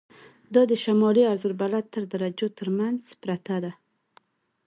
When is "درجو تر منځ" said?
2.13-3.01